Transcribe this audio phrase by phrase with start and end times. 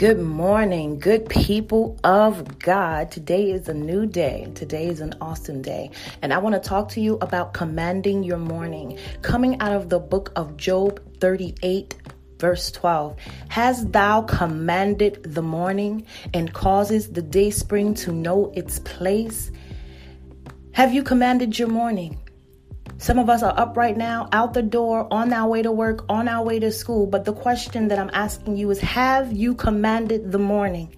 [0.00, 3.10] Good morning, good people of God.
[3.10, 4.50] Today is a new day.
[4.54, 5.90] Today is an awesome day.
[6.22, 8.98] And I want to talk to you about commanding your morning.
[9.20, 11.96] Coming out of the book of Job 38,
[12.38, 13.18] verse 12
[13.50, 19.52] Has thou commanded the morning and causes the day spring to know its place?
[20.72, 22.19] Have you commanded your morning?
[23.00, 26.04] Some of us are up right now, out the door, on our way to work,
[26.10, 27.06] on our way to school.
[27.06, 30.94] But the question that I'm asking you is Have you commanded the morning?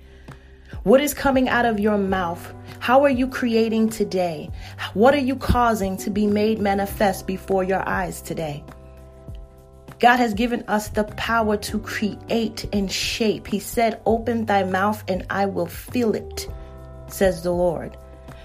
[0.83, 2.53] What is coming out of your mouth?
[2.81, 4.51] How are you creating today?
[4.95, 8.65] What are you causing to be made manifest before your eyes today?
[10.01, 13.47] God has given us the power to create and shape.
[13.47, 16.49] He said, Open thy mouth and I will fill it,
[17.07, 17.97] says the Lord.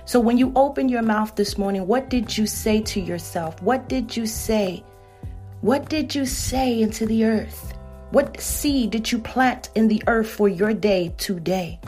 [0.08, 3.62] So when you open your mouth this morning, what did you say to yourself?
[3.62, 4.82] What did you say?
[5.60, 7.74] What did you say into the earth?
[8.12, 11.82] What seed did you plant in the earth for your day today?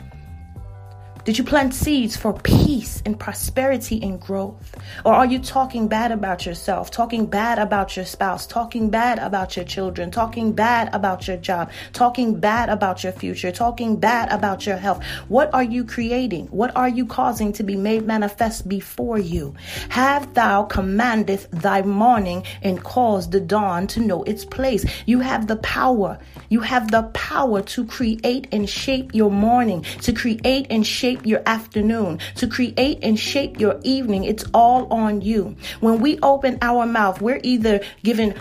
[1.24, 4.74] Did you plant seeds for peace and prosperity and growth?
[5.04, 9.54] Or are you talking bad about yourself, talking bad about your spouse, talking bad about
[9.54, 14.64] your children, talking bad about your job, talking bad about your future, talking bad about
[14.64, 15.04] your health?
[15.28, 16.46] What are you creating?
[16.46, 19.54] What are you causing to be made manifest before you?
[19.90, 24.86] Have thou commandeth thy morning and caused the dawn to know its place?
[25.04, 26.18] You have the power.
[26.48, 31.26] You have the power to create and shape your morning, to create and shape shape
[31.26, 34.24] your afternoon, to create and shape your evening.
[34.24, 35.56] It's all on you.
[35.80, 38.34] When we open our mouth, we're either given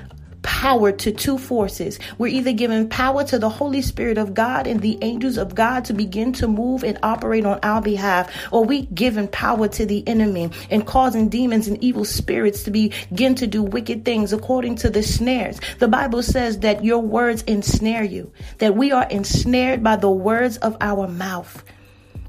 [0.44, 2.00] power to two forces.
[2.20, 5.86] We're either giving power to the Holy Spirit of God and the angels of God
[5.86, 10.08] to begin to move and operate on our behalf, or we giving power to the
[10.08, 14.92] enemy and causing demons and evil spirits to begin to do wicked things according to
[14.92, 15.60] the snares.
[15.80, 20.58] The Bible says that your words ensnare you, that we are ensnared by the words
[20.58, 21.64] of our mouth.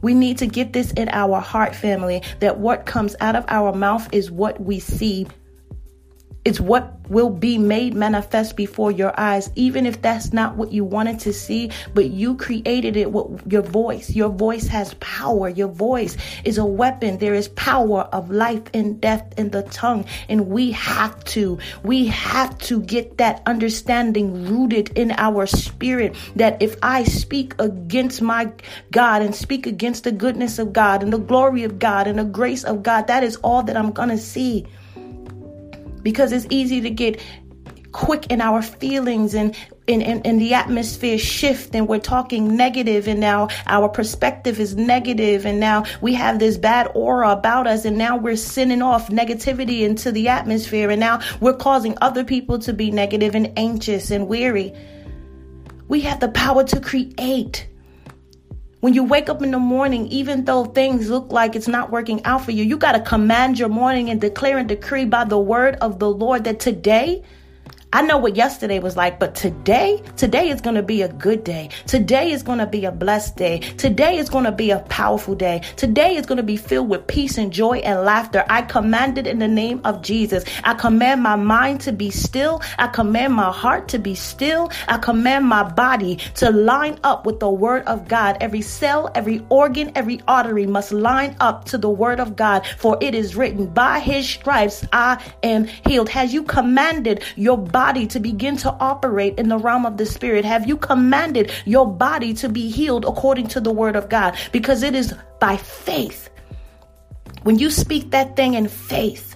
[0.02, 3.72] We need to get this in our heart, family, that what comes out of our
[3.72, 5.26] mouth is what we see
[6.44, 10.84] it's what will be made manifest before your eyes, even if that's not what you
[10.84, 14.10] wanted to see, but you created it with your voice.
[14.10, 15.50] Your voice has power.
[15.50, 17.18] Your voice is a weapon.
[17.18, 20.06] There is power of life and death in the tongue.
[20.28, 26.62] And we have to, we have to get that understanding rooted in our spirit that
[26.62, 28.50] if I speak against my
[28.92, 32.24] God and speak against the goodness of God and the glory of God and the
[32.24, 34.66] grace of God, that is all that I'm going to see
[36.02, 37.20] because it's easy to get
[37.92, 39.56] quick in our feelings and
[39.86, 44.76] in, in, in, the atmosphere shift and we're talking negative and now our perspective is
[44.76, 49.08] negative and now we have this bad aura about us and now we're sending off
[49.08, 54.10] negativity into the atmosphere and now we're causing other people to be negative and anxious
[54.10, 54.72] and weary.
[55.88, 57.66] We have the power to create.
[58.80, 62.24] When you wake up in the morning, even though things look like it's not working
[62.24, 65.38] out for you, you got to command your morning and declare and decree by the
[65.38, 67.22] word of the Lord that today
[67.92, 71.42] I know what yesterday was like, but today, today is going to be a good
[71.42, 71.70] day.
[71.88, 73.58] Today is going to be a blessed day.
[73.58, 75.62] Today is going to be a powerful day.
[75.74, 78.44] Today is going to be filled with peace and joy and laughter.
[78.48, 80.44] I command it in the name of Jesus.
[80.62, 82.62] I command my mind to be still.
[82.78, 84.70] I command my heart to be still.
[84.86, 88.36] I command my body to line up with the word of God.
[88.40, 92.96] Every cell, every organ, every artery must line up to the word of God, for
[93.00, 96.08] it is written, by his stripes I am healed.
[96.08, 100.04] Has you commanded your body body to begin to operate in the realm of the
[100.04, 100.44] spirit?
[100.44, 104.36] Have you commanded your body to be healed according to the word of God?
[104.52, 106.28] Because it is by faith.
[107.44, 109.34] When you speak that thing in faith,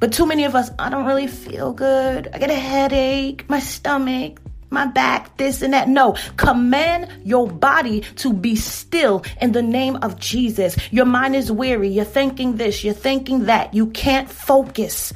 [0.00, 2.30] but too many of us, I don't really feel good.
[2.32, 5.90] I get a headache, my stomach, my back, this and that.
[5.90, 10.74] No, command your body to be still in the name of Jesus.
[10.90, 11.90] Your mind is weary.
[11.90, 13.74] You're thinking this, you're thinking that.
[13.74, 15.12] You can't focus.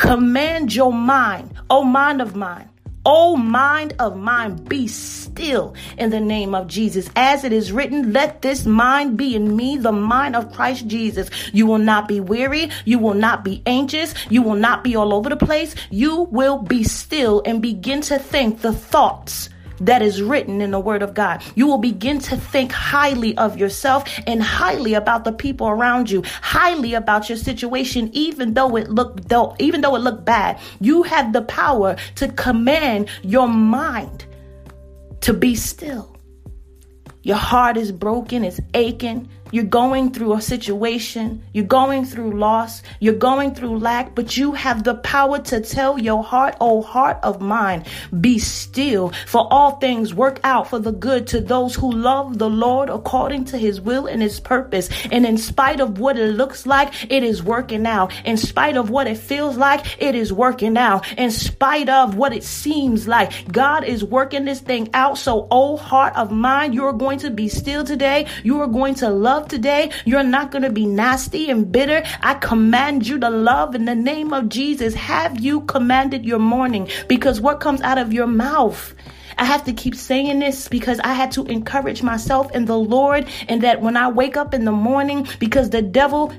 [0.00, 2.70] Command your mind, oh mind of mine.
[3.04, 7.08] Oh, mind of mine, be still in the name of Jesus.
[7.16, 11.30] As it is written, let this mind be in me, the mind of Christ Jesus.
[11.52, 12.70] You will not be weary.
[12.84, 14.14] You will not be anxious.
[14.30, 15.74] You will not be all over the place.
[15.90, 19.48] You will be still and begin to think the thoughts
[19.80, 21.42] that is written in the Word of God.
[21.54, 26.22] You will begin to think highly of yourself and highly about the people around you,
[26.42, 30.58] highly about your situation, even though it looked though, even though it looked bad.
[30.80, 34.26] You have the power to command your mind
[35.22, 36.16] to be still.
[37.22, 39.28] Your heart is broken, it's aching.
[39.52, 44.52] You're going through a situation, you're going through loss, you're going through lack, but you
[44.52, 47.84] have the power to tell your heart, oh heart of mine,
[48.20, 52.48] be still, for all things work out for the good to those who love the
[52.48, 54.88] Lord according to his will and his purpose.
[55.10, 58.12] And in spite of what it looks like, it is working out.
[58.24, 61.06] In spite of what it feels like, it is working out.
[61.18, 65.18] In spite of what it seems like, God is working this thing out.
[65.18, 68.26] So, oh heart of mine, you're going to be still today.
[68.42, 69.90] You are going to love love today.
[70.04, 72.02] You're not going to be nasty and bitter.
[72.20, 74.92] I command you to love in the name of Jesus.
[74.94, 76.88] Have you commanded your morning?
[77.08, 78.94] Because what comes out of your mouth?
[79.38, 83.28] I have to keep saying this because I had to encourage myself in the Lord
[83.48, 86.30] and that when I wake up in the morning, because the devil,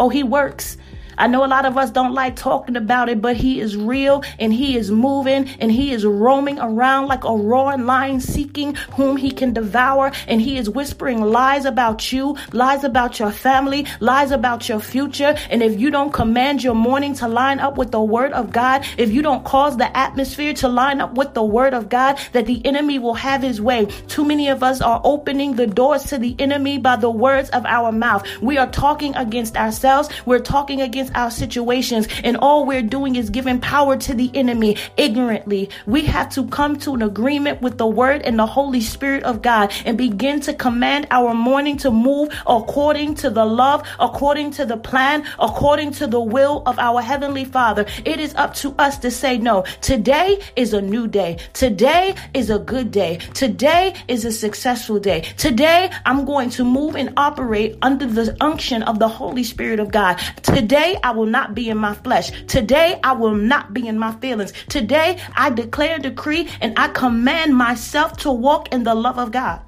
[0.00, 0.76] oh, he works.
[1.18, 4.22] I know a lot of us don't like talking about it, but he is real
[4.38, 9.16] and he is moving and he is roaming around like a roaring lion seeking whom
[9.16, 10.12] he can devour.
[10.28, 15.36] And he is whispering lies about you, lies about your family, lies about your future.
[15.50, 18.84] And if you don't command your morning to line up with the word of God,
[18.96, 22.46] if you don't cause the atmosphere to line up with the word of God, that
[22.46, 23.86] the enemy will have his way.
[24.08, 27.66] Too many of us are opening the doors to the enemy by the words of
[27.66, 28.26] our mouth.
[28.40, 30.08] We are talking against ourselves.
[30.24, 34.30] We're talking against against our situations, and all we're doing is giving power to the
[34.34, 35.68] enemy ignorantly.
[35.86, 39.42] We have to come to an agreement with the word and the Holy Spirit of
[39.42, 44.64] God and begin to command our morning to move according to the love, according to
[44.64, 47.86] the plan, according to the will of our Heavenly Father.
[48.04, 51.38] It is up to us to say, No, today is a new day.
[51.52, 53.18] Today is a good day.
[53.34, 55.22] Today is a successful day.
[55.36, 59.90] Today, I'm going to move and operate under the unction of the Holy Spirit of
[59.90, 60.18] God.
[60.42, 62.30] Today, Today, I will not be in my flesh.
[62.48, 64.52] Today, I will not be in my feelings.
[64.68, 69.62] Today, I declare, decree, and I command myself to walk in the love of God.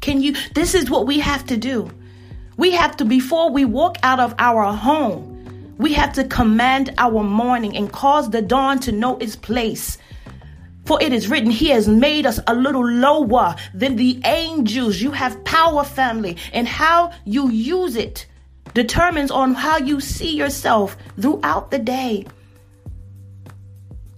[0.00, 0.36] Can you?
[0.54, 1.90] This is what we have to do.
[2.56, 7.24] We have to, before we walk out of our home, we have to command our
[7.24, 9.98] morning and cause the dawn to know its place.
[10.84, 15.00] For it is written, He has made us a little lower than the angels.
[15.00, 18.26] You have power, family, and how you use it
[18.74, 22.26] determines on how you see yourself throughout the day.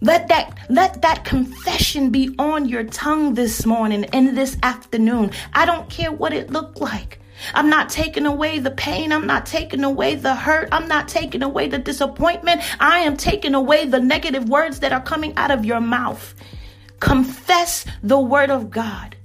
[0.00, 5.30] Let that let that confession be on your tongue this morning and this afternoon.
[5.52, 7.20] I don't care what it looked like.
[7.54, 9.12] I'm not taking away the pain.
[9.12, 10.68] I'm not taking away the hurt.
[10.72, 12.62] I'm not taking away the disappointment.
[12.80, 16.34] I am taking away the negative words that are coming out of your mouth.
[17.00, 19.16] Confess the word of God.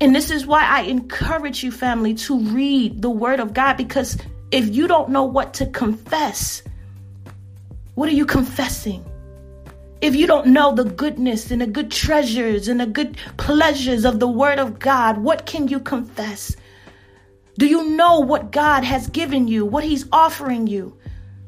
[0.00, 4.16] And this is why I encourage you, family, to read the Word of God because
[4.50, 6.62] if you don't know what to confess,
[7.94, 9.04] what are you confessing?
[10.00, 14.18] If you don't know the goodness and the good treasures and the good pleasures of
[14.18, 16.56] the Word of God, what can you confess?
[17.58, 20.96] Do you know what God has given you, what He's offering you?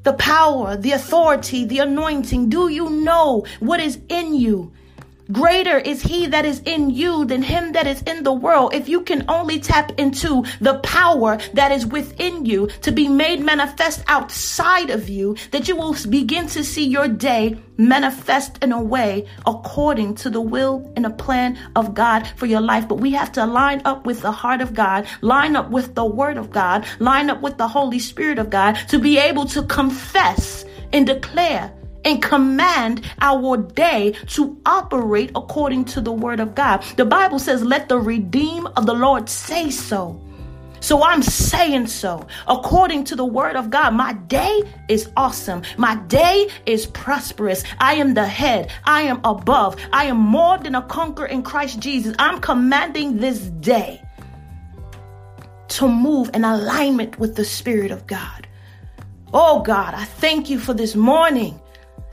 [0.02, 2.50] The power, the authority, the anointing.
[2.50, 4.72] Do you know what is in you?
[5.32, 8.74] Greater is he that is in you than him that is in the world.
[8.74, 13.40] If you can only tap into the power that is within you to be made
[13.40, 18.82] manifest outside of you, that you will begin to see your day manifest in a
[18.82, 22.86] way according to the will and the plan of God for your life.
[22.86, 26.04] But we have to line up with the heart of God, line up with the
[26.04, 29.62] word of God, line up with the Holy Spirit of God to be able to
[29.62, 31.72] confess and declare
[32.04, 36.82] and command our day to operate according to the word of God.
[36.96, 40.20] The Bible says, Let the redeem of the Lord say so.
[40.82, 42.26] So I'm saying so.
[42.48, 45.62] According to the word of God, my day is awesome.
[45.78, 47.62] My day is prosperous.
[47.78, 48.72] I am the head.
[48.84, 49.76] I am above.
[49.92, 52.16] I am more than a conqueror in Christ Jesus.
[52.18, 54.02] I'm commanding this day
[55.68, 58.48] to move in alignment with the Spirit of God.
[59.32, 61.58] Oh God, I thank you for this morning.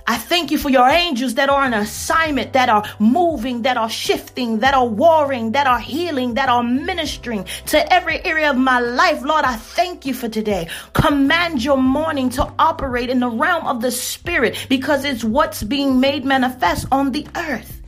[0.09, 3.91] I thank you for your angels that are on assignment, that are moving, that are
[3.91, 8.79] shifting, that are warring, that are healing, that are ministering to every area of my
[8.79, 9.21] life.
[9.21, 10.67] Lord, I thank you for today.
[10.93, 15.99] Command your morning to operate in the realm of the spirit because it's what's being
[15.99, 17.79] made manifest on the earth.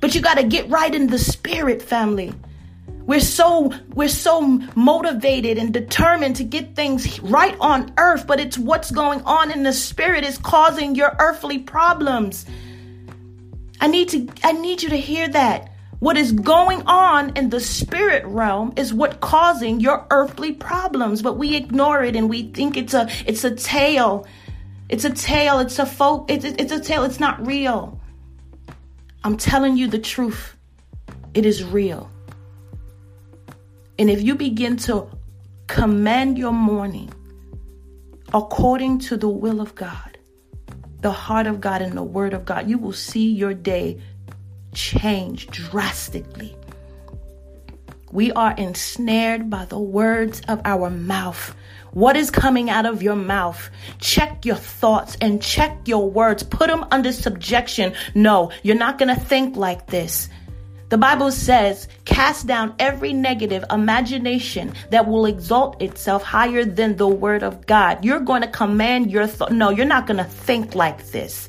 [0.00, 2.32] But you got to get right in the spirit, family.
[3.06, 4.40] We're so we're so
[4.76, 9.64] motivated and determined to get things right on earth, but it's what's going on in
[9.64, 12.46] the spirit is causing your earthly problems.
[13.80, 15.70] I need to I need you to hear that.
[15.98, 21.38] What is going on in the spirit realm is what causing your earthly problems, but
[21.38, 24.26] we ignore it and we think it's a it's a tale.
[24.88, 28.00] It's a tale, it's a folk it's, it's a tale, it's not real.
[29.24, 30.56] I'm telling you the truth.
[31.34, 32.11] It is real.
[33.98, 35.08] And if you begin to
[35.66, 37.12] command your morning
[38.34, 40.18] according to the will of God,
[41.00, 44.00] the heart of God, and the word of God, you will see your day
[44.72, 46.56] change drastically.
[48.12, 51.54] We are ensnared by the words of our mouth.
[51.92, 53.70] What is coming out of your mouth?
[53.98, 56.42] Check your thoughts and check your words.
[56.42, 57.94] Put them under subjection.
[58.14, 60.28] No, you're not going to think like this.
[60.92, 67.08] The Bible says, cast down every negative imagination that will exalt itself higher than the
[67.08, 68.04] word of God.
[68.04, 69.52] You're going to command your thought.
[69.52, 71.48] No, you're not going to think like this.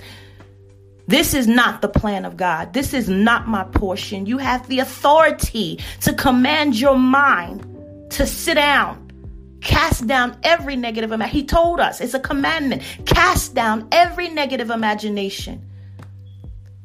[1.08, 2.72] This is not the plan of God.
[2.72, 4.26] This is not my portion.
[4.28, 7.68] You have the authority to command your mind
[8.12, 9.12] to sit down.
[9.60, 11.38] Cast down every negative imagination.
[11.38, 12.82] He told us it's a commandment.
[13.06, 15.62] Cast down every negative imagination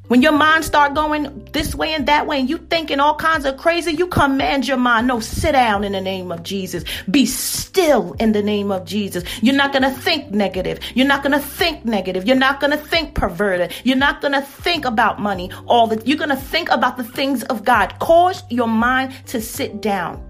[0.09, 3.45] when your mind start going this way and that way and you thinking all kinds
[3.45, 5.07] of crazy, you command your mind.
[5.07, 6.85] No, sit down in the name of Jesus.
[7.11, 9.25] Be still in the name of Jesus.
[9.43, 10.81] You're not going to think negative.
[10.95, 12.27] You're not going to think negative.
[12.27, 13.73] You're not going to think perverted.
[13.85, 15.51] You're not going to think about money.
[15.67, 17.99] All that you're going to think about the things of God.
[17.99, 20.28] Cause your mind to sit down.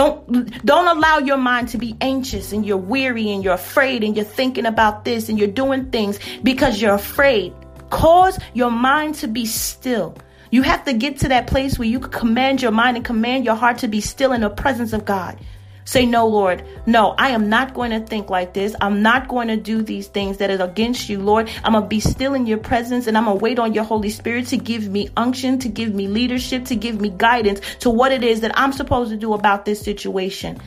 [0.00, 4.16] Don't don't allow your mind to be anxious and you're weary and you're afraid and
[4.16, 7.52] you're thinking about this and you're doing things because you're afraid.
[7.90, 10.16] Cause your mind to be still.
[10.50, 13.44] You have to get to that place where you can command your mind and command
[13.44, 15.38] your heart to be still in the presence of God.
[15.84, 18.74] Say, No, Lord, no, I am not going to think like this.
[18.80, 21.50] I'm not going to do these things that is against you, Lord.
[21.64, 23.84] I'm going to be still in your presence and I'm going to wait on your
[23.84, 27.90] Holy Spirit to give me unction, to give me leadership, to give me guidance to
[27.90, 30.60] what it is that I'm supposed to do about this situation.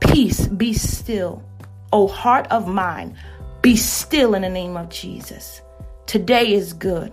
[0.00, 1.42] Peace, be still.
[1.92, 3.16] O heart of mine,
[3.62, 5.62] be still in the name of Jesus.
[6.06, 7.12] Today is good.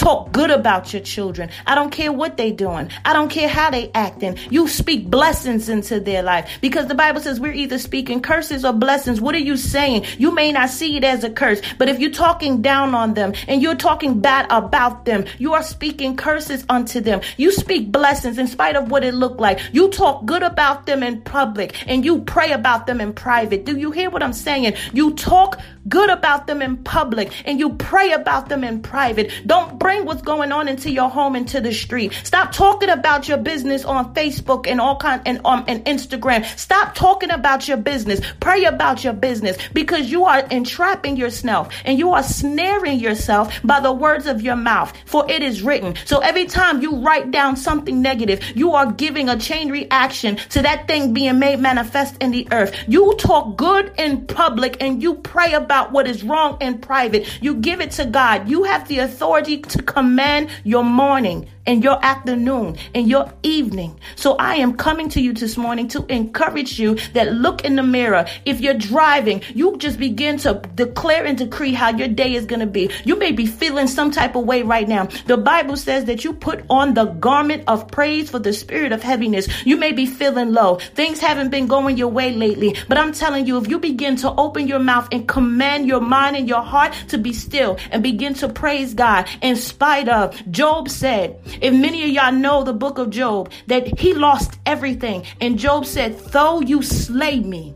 [0.00, 1.50] Talk good about your children.
[1.66, 2.90] I don't care what they're doing.
[3.04, 4.38] I don't care how they acting.
[4.48, 8.72] You speak blessings into their life because the Bible says we're either speaking curses or
[8.72, 9.20] blessings.
[9.20, 10.06] What are you saying?
[10.16, 13.34] You may not see it as a curse, but if you're talking down on them
[13.46, 17.20] and you're talking bad about them, you are speaking curses unto them.
[17.36, 19.60] You speak blessings in spite of what it looked like.
[19.70, 23.66] You talk good about them in public and you pray about them in private.
[23.66, 24.76] Do you hear what I'm saying?
[24.94, 29.30] You talk good about them in public and you pray about them in private.
[29.46, 32.12] Don't bring bring what's going on into your home into the street.
[32.22, 36.44] Stop talking about your business on Facebook and all kind and um and Instagram.
[36.56, 38.20] Stop talking about your business.
[38.38, 43.80] Pray about your business because you are entrapping yourself and you are snaring yourself by
[43.80, 44.92] the words of your mouth.
[45.06, 45.96] For it is written.
[46.04, 50.62] So every time you write down something negative, you are giving a chain reaction to
[50.62, 52.72] that thing being made manifest in the earth.
[52.86, 57.42] You talk good in public and you pray about what is wrong in private.
[57.42, 58.48] You give it to God.
[58.48, 63.98] You have the authority to command your morning and your afternoon and your evening.
[64.16, 67.82] So I am coming to you this morning to encourage you that look in the
[67.82, 68.26] mirror.
[68.44, 72.60] If you're driving, you just begin to declare and decree how your day is going
[72.60, 72.90] to be.
[73.04, 75.06] You may be feeling some type of way right now.
[75.26, 79.02] The Bible says that you put on the garment of praise for the spirit of
[79.02, 79.48] heaviness.
[79.64, 80.76] You may be feeling low.
[80.94, 84.32] Things haven't been going your way lately, but I'm telling you, if you begin to
[84.32, 88.34] open your mouth and command your mind and your heart to be still and begin
[88.34, 92.98] to praise God in spite of, Job said, if many of y'all know the book
[92.98, 95.24] of Job, that he lost everything.
[95.40, 97.74] And Job said, Though you slay me,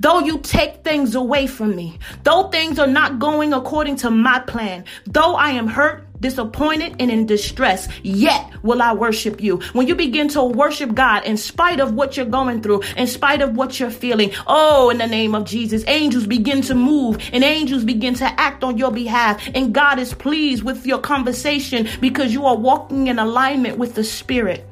[0.00, 4.38] Though you take things away from me, though things are not going according to my
[4.40, 9.58] plan, though I am hurt, disappointed, and in distress, yet will I worship you.
[9.74, 13.42] When you begin to worship God in spite of what you're going through, in spite
[13.42, 17.44] of what you're feeling, oh, in the name of Jesus, angels begin to move and
[17.44, 19.46] angels begin to act on your behalf.
[19.54, 24.04] And God is pleased with your conversation because you are walking in alignment with the
[24.04, 24.66] Spirit.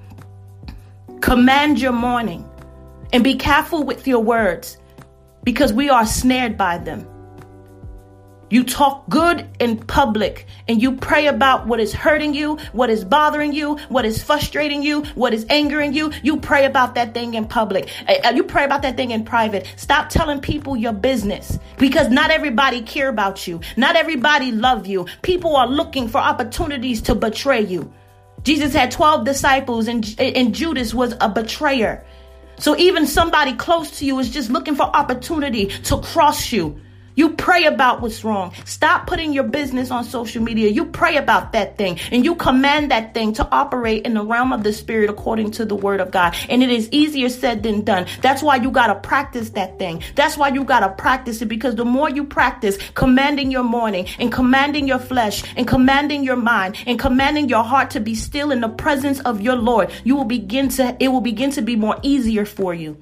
[1.20, 2.48] Command your morning
[3.12, 4.78] and be careful with your words
[5.44, 7.06] because we are snared by them.
[8.52, 13.02] You talk good in public and you pray about what is hurting you, what is
[13.02, 16.12] bothering you, what is frustrating you, what is angering you.
[16.22, 17.88] You pray about that thing in public.
[18.06, 19.72] Uh, uh, you pray about that thing in private.
[19.78, 23.58] Stop telling people your business because not everybody care about you.
[23.78, 25.06] Not everybody love you.
[25.22, 27.90] People are looking for opportunities to betray you.
[28.42, 32.04] Jesus had 12 disciples and, and Judas was a betrayer.
[32.58, 36.78] So even somebody close to you is just looking for opportunity to cross you.
[37.14, 38.52] You pray about what's wrong.
[38.64, 40.70] Stop putting your business on social media.
[40.70, 44.52] You pray about that thing and you command that thing to operate in the realm
[44.52, 46.34] of the spirit according to the word of God.
[46.48, 48.06] And it is easier said than done.
[48.22, 50.02] That's why you got to practice that thing.
[50.14, 54.06] That's why you got to practice it because the more you practice commanding your morning
[54.18, 58.50] and commanding your flesh and commanding your mind and commanding your heart to be still
[58.50, 61.76] in the presence of your Lord, you will begin to, it will begin to be
[61.76, 62.96] more easier for you.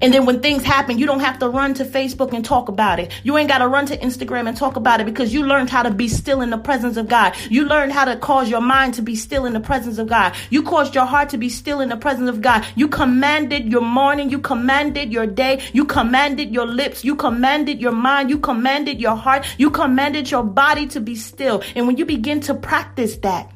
[0.00, 2.98] And then when things happen, you don't have to run to Facebook and talk about
[2.98, 3.12] it.
[3.22, 5.82] You ain't got to run to Instagram and talk about it because you learned how
[5.82, 7.36] to be still in the presence of God.
[7.50, 10.34] You learned how to cause your mind to be still in the presence of God.
[10.50, 12.66] You caused your heart to be still in the presence of God.
[12.74, 14.30] You commanded your morning.
[14.30, 15.62] You commanded your day.
[15.72, 17.04] You commanded your lips.
[17.04, 18.30] You commanded your mind.
[18.30, 19.46] You commanded your heart.
[19.58, 21.62] You commanded your body to be still.
[21.76, 23.52] And when you begin to practice that,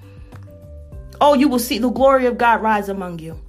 [1.21, 3.41] oh, you will see the glory of God rise among you.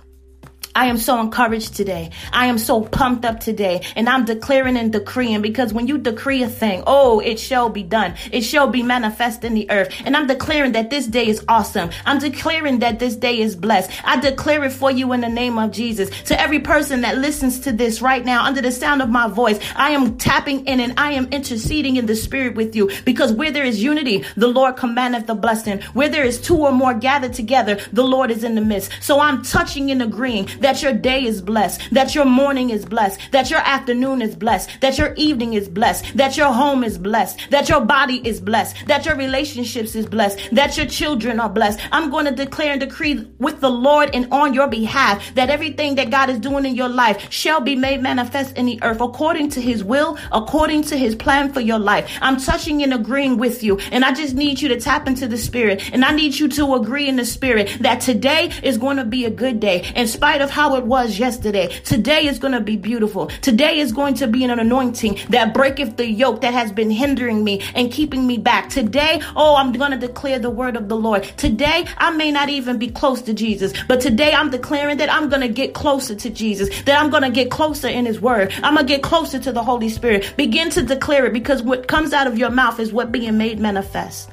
[0.78, 2.12] I am so encouraged today.
[2.32, 3.82] I am so pumped up today.
[3.96, 7.82] And I'm declaring and decreeing because when you decree a thing, oh, it shall be
[7.82, 8.14] done.
[8.32, 9.92] It shall be manifest in the earth.
[10.06, 11.90] And I'm declaring that this day is awesome.
[12.06, 13.90] I'm declaring that this day is blessed.
[14.04, 16.12] I declare it for you in the name of Jesus.
[16.26, 19.60] To every person that listens to this right now, under the sound of my voice,
[19.76, 23.50] I am tapping in and I am interceding in the spirit with you because where
[23.50, 25.82] there is unity, the Lord commandeth the blessing.
[25.94, 28.92] Where there is two or more gathered together, the Lord is in the midst.
[29.02, 33.22] So I'm touching and agreeing that your day is blessed, that your morning is blessed,
[33.32, 37.40] that your afternoon is blessed, that your evening is blessed, that your home is blessed,
[37.52, 41.80] that your body is blessed, that your relationships is blessed, that your children are blessed.
[41.94, 45.96] I'm going to declare and decree with the Lord and on your behalf that everything
[45.96, 49.52] that God is doing in your life shall be made manifest in the earth according
[49.52, 52.12] to his will, according to his plan for your life.
[52.22, 53.78] I'm touching and agreeing with you.
[53.94, 55.94] And I just need you to tap into the spirit.
[55.94, 59.24] And I need you to agree in the spirit that today is going to be
[59.24, 61.68] a good day in spite of how it was yesterday.
[61.84, 63.28] Today is going to be beautiful.
[63.44, 67.44] Today is going to be an anointing that breaketh the yoke that has been hindering
[67.44, 68.68] me and keeping me back.
[68.68, 71.26] Today, oh, I'm going to declare the word of the Lord.
[71.38, 75.30] Today, I may not even be close to Jesus, but today I'm declaring that I'm
[75.30, 78.52] going to get closer to Jesus, that I'm going to get closer in his word.
[78.64, 80.34] I'm going to get closer to the Holy Spirit.
[80.38, 83.60] Begin to declare it because what comes out of your mouth is what being made
[83.60, 84.28] manifest.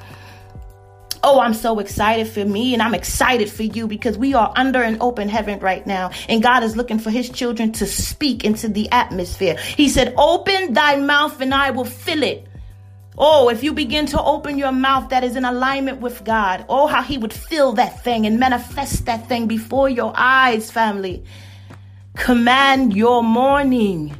[1.26, 4.82] Oh, I'm so excited for me and I'm excited for you because we are under
[4.82, 6.10] an open heaven right now.
[6.28, 9.56] And God is looking for his children to speak into the atmosphere.
[9.56, 12.46] He said, Open thy mouth and I will fill it.
[13.16, 16.88] Oh, if you begin to open your mouth that is in alignment with God, oh,
[16.88, 21.24] how He would fill that thing and manifest that thing before your eyes, family.
[22.16, 24.14] Command your morning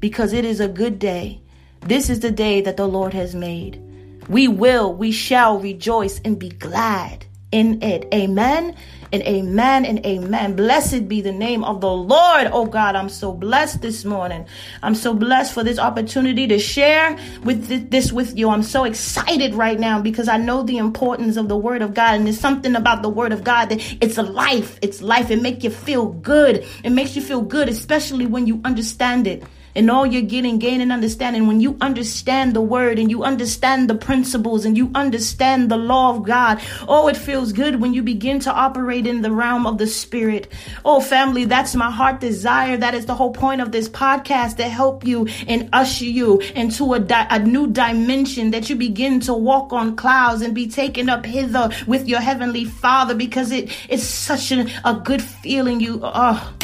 [0.00, 1.42] because it is a good day.
[1.80, 3.82] This is the day that the Lord has made.
[4.28, 8.08] We will, we shall rejoice and be glad in it.
[8.12, 8.76] Amen
[9.12, 10.56] and amen and amen.
[10.56, 12.48] Blessed be the name of the Lord.
[12.52, 14.46] Oh God, I'm so blessed this morning.
[14.82, 18.50] I'm so blessed for this opportunity to share with this with you.
[18.50, 22.16] I'm so excited right now because I know the importance of the word of God.
[22.16, 24.78] And there's something about the word of God that it's a life.
[24.82, 25.30] It's life.
[25.30, 26.66] It makes you feel good.
[26.82, 29.44] It makes you feel good, especially when you understand it
[29.76, 33.94] and all you're getting, gaining understanding, when you understand the word and you understand the
[33.94, 38.40] principles and you understand the law of God, oh, it feels good when you begin
[38.40, 40.50] to operate in the realm of the spirit.
[40.84, 42.76] Oh, family, that's my heart desire.
[42.76, 46.94] That is the whole point of this podcast to help you and usher you into
[46.94, 51.08] a, di- a new dimension that you begin to walk on clouds and be taken
[51.10, 55.80] up hither with your heavenly father because it is such a, a good feeling.
[55.80, 56.54] You, oh,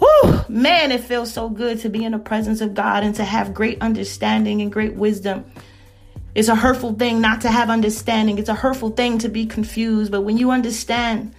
[0.00, 3.24] Whew, man, it feels so good to be in the presence of God and to
[3.24, 5.44] have great understanding and great wisdom.
[6.34, 8.38] It's a hurtful thing not to have understanding.
[8.38, 10.10] It's a hurtful thing to be confused.
[10.10, 11.34] But when you understand,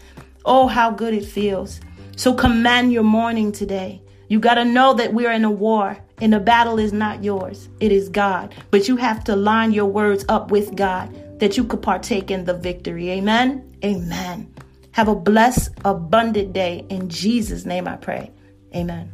[0.46, 1.80] oh, how good it feels.
[2.16, 4.02] So command your morning today.
[4.28, 7.68] You got to know that we're in a war and the battle is not yours,
[7.80, 8.54] it is God.
[8.70, 12.46] But you have to line your words up with God that you could partake in
[12.46, 13.10] the victory.
[13.10, 13.76] Amen.
[13.84, 14.54] Amen.
[14.92, 16.86] Have a blessed, abundant day.
[16.90, 18.32] In Jesus' name I pray.
[18.74, 19.12] Amen.